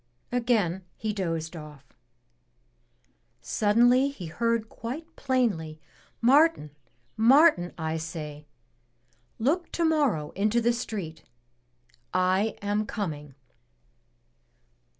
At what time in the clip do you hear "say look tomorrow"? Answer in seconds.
7.97-10.31